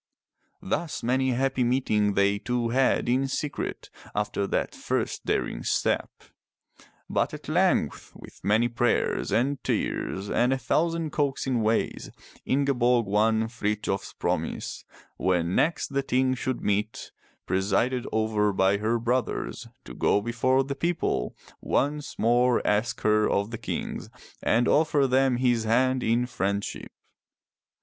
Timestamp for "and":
9.31-9.63, 10.27-10.51, 24.41-24.67